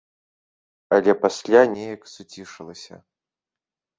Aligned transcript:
Але 0.97 1.11
пасля 1.25 1.61
неяк 1.75 2.01
суцішылася. 2.13 2.95